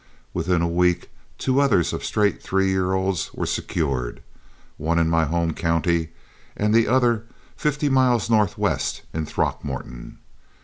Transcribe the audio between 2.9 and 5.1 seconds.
olds were secured, one in